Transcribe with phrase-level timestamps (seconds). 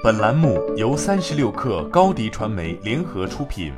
[0.00, 3.72] 本栏目由三十六氪高低传媒联合出品。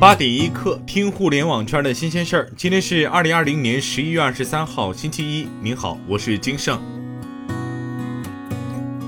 [0.00, 2.50] 八点一刻，听互联网圈的新鲜事儿。
[2.56, 5.46] 今天是二零二零年十一月二十三号，星期一。
[5.62, 6.82] 您好，我是金盛。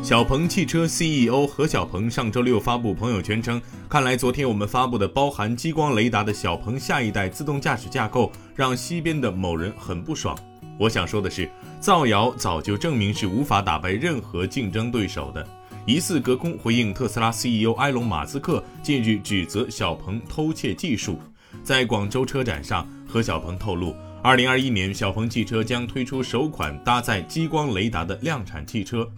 [0.05, 10.39] 小鹏汽车 CEO 何小鹏上周六发布朋友圈称：“看来昨天我们发布的包含激光雷达的小鹏下一代自动驾驶架构，让西边的某人很不爽。
[10.79, 11.51] 我想说的是，
[11.81, 15.47] 造谣早就证明是无法打败任何竞争对手的。”
[15.87, 21.19] 疑似隔空回应特斯拉 CEO 埃隆·马斯克近日指责小鹏偷窃技术。
[21.65, 29.09] 在广州车展上，何小鹏透露，2021年小鹏汽车将推出首款搭载激光雷达的量产汽车。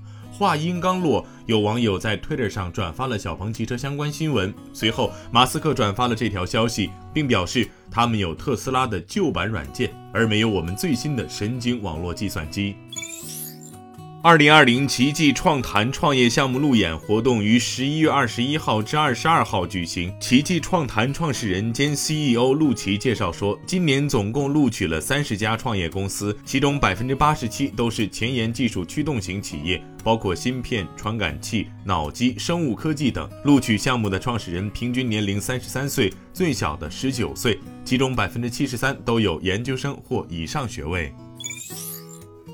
[0.40, 4.54] 话音刚落，有网友在 Twitter 上转发了小鹏汽车相关新闻。
[4.72, 12.74] 随后，马斯克转发了这条消息，并表示他们有特斯拉的旧版软件，而没有我们最新的神经网络计算机。
[14.22, 20.14] 二零二零奇迹创坛创业项目路演活动于十一月二十一号至二十二号举行。
[20.20, 33.26] 奇迹创坛创始人兼 CEO 陆琪介绍说，今年总共录取了三十家创业公司，其中百分之八十七都是前沿技术驱动型企业，包括芯片、传感器、脑机、生物科技等。
[33.44, 41.10] 录取项目的创始人平均年龄三十三岁，最小的十九岁，其中百分之七十三都有研究生或以上学位。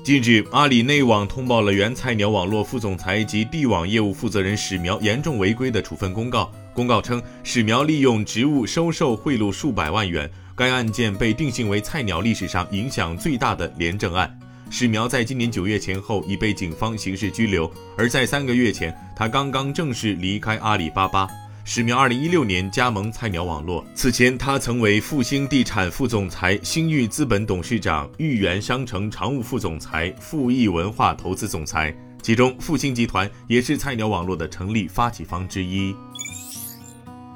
[0.07, 6.49] 近日，阿里内网通报了原菜鸟网络副总裁及地网业务负责人史苗严重违规的处分公告。
[6.73, 14.33] 公告称，史苗利用职务收受贿赂数百万元，该案件被定性为菜鸟历史上影响最大的廉政案。
[14.69, 21.27] 史苗在今年九月前后已被警方刑事拘留，而在三个月前，他刚刚正式离开阿里巴巴。
[21.69, 35.93] 史苗二零一六年加盟菜鸟网络，此前他曾为复兴地产副总裁、星域资本董事长、豫园商城常务副总裁、富益文化投资总裁，其中复兴集团也是菜鸟网络的成立发起方之一。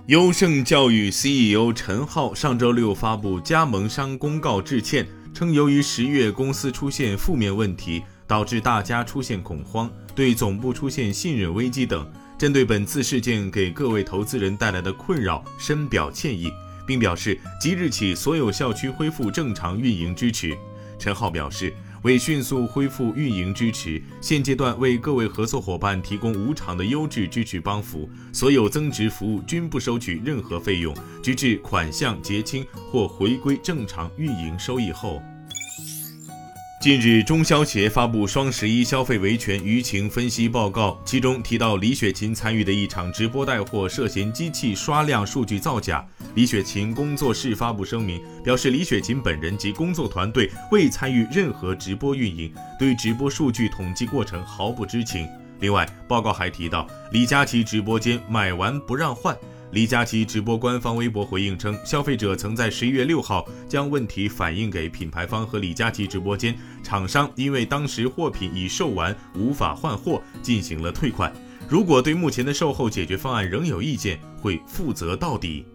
[0.05, 12.09] 优胜教育 CEO 陈浩上周六发布加盟商公告致歉，称由于十月公司出现负面问题，导致大家出现恐慌，对总部出现信任危机等。
[12.41, 16.51] 针对本次事件给各位投资人带来的困扰，深表歉意，
[16.87, 20.57] 并表示即日起所有校区恢复正常运营支持。
[20.97, 35.21] 陈浩表示，为迅速恢复运营支持，现阶段为各位合作伙伴提供无偿的优质支持帮扶，所有增值服务均不收取任何费用，直至款项结清或回归正常运营收益后。
[36.81, 46.03] 近日，中消协发布双十一消费维权舆情分析报告，其中提到李雪琴参与的一场直播带货涉嫌机器刷量数据造假。
[46.33, 55.29] 李雪琴工作室发布声明，表示李雪琴本人及工作团队未参与任何直播运营，对直播数据统计过程毫不知情。
[55.59, 59.37] 另外，报告还提到李佳琦直播间买完不让换。
[59.71, 71.31] 李佳琦直播官方微博回应称，消费者曾在十一月六号将问题反映给品牌方和李佳琦直播间，厂商因为当时货品已售完，无法换货，进行了退款。
[71.69, 75.65] 如果对目前的售后解决方案仍有意见，会负责到底。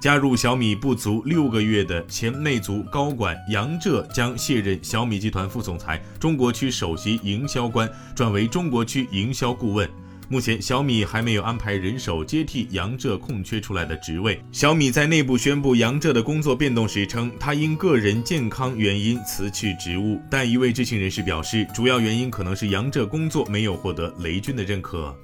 [0.00, 9.88] 加入小米不足六个月的前魅族高管杨浙将卸任小米集团副总裁、中国区首席营销官，转为中国区营销顾问。
[10.28, 14.40] 目前，小米还没有安排人手接替杨浙空缺出来的职位。
[14.50, 20.20] 小米在内部宣布杨浙的工作变动时称，他因个人健康原因辞去职务。
[20.28, 25.16] 但一位知情人士表示，主要原因可能是杨浙工作没有获得雷军的认可。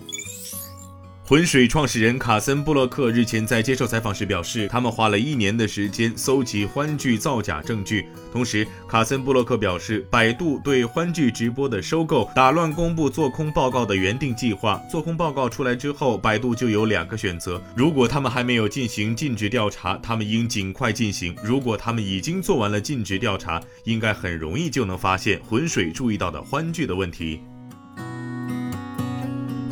[1.32, 8.04] 浑水创始人卡森·布洛克日前在接受采访时表示，他们花了一年的时间搜集欢聚造假证据。
[8.30, 14.78] 同时，卡森·布洛克表示，百度对欢聚直播的收购打乱公布做空报告的原定计划。
[14.90, 27.40] 做空报告出来之后，百度就有两个选择：如果他们还没有进行尽职调查，他们应尽快进行；如果他们已经做完了尽职调查，应该很容易就能发现浑水注意到的欢聚的问题。